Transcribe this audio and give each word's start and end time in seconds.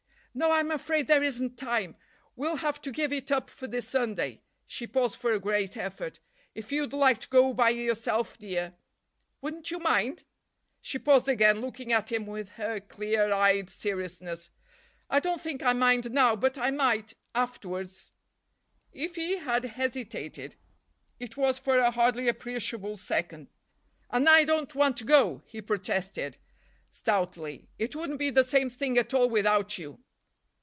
"No, 0.33 0.53
I'm 0.53 0.71
afraid 0.71 1.07
there 1.07 1.21
isn't 1.25 1.57
time. 1.57 1.97
We'll 2.37 2.55
have 2.55 2.79
to 2.83 2.91
give 2.93 3.11
it 3.11 3.33
up 3.33 3.49
for 3.49 3.67
this 3.67 3.85
Sunday." 3.89 4.41
She 4.65 4.87
paused 4.87 5.17
for 5.19 5.33
a 5.33 5.41
great 5.41 5.75
effort. 5.75 6.21
"If 6.55 6.71
you'd 6.71 6.93
like 6.93 7.19
to 7.19 7.27
go 7.27 7.53
by 7.53 7.71
yourself, 7.71 8.37
dear—" 8.39 8.73
"Wouldn't 9.41 9.71
you 9.71 9.79
mind?" 9.79 10.23
She 10.79 10.97
paused 10.97 11.27
again, 11.27 11.59
looking 11.59 11.91
at 11.91 12.13
him 12.13 12.25
with 12.27 12.51
her 12.51 12.79
clear 12.79 13.33
eyed 13.33 13.69
seriousness. 13.69 14.51
"I 15.09 15.19
don't 15.19 15.41
think 15.41 15.63
I 15.63 15.73
mind 15.73 16.09
now, 16.11 16.37
but 16.37 16.57
I 16.57 16.71
might—afterwards." 16.71 18.13
If 18.93 19.17
he 19.17 19.35
had 19.35 19.65
hesitated, 19.65 20.55
it 21.19 21.35
was 21.35 21.59
for 21.59 21.77
a 21.77 21.91
hardly 21.91 22.29
appreciable 22.29 22.95
second. 22.95 23.49
"And 24.09 24.29
I 24.29 24.45
don't 24.45 24.73
want 24.75 24.95
to 24.99 25.03
go," 25.03 25.41
he 25.45 25.61
protested 25.61 26.37
stoutly, 26.89 27.67
"it 27.77 27.97
wouldn't 27.97 28.19
be 28.19 28.29
the 28.29 28.45
same 28.45 28.69
thing 28.69 28.97
at 28.97 29.13
all 29.13 29.29
without 29.29 29.77
you." 29.77 29.99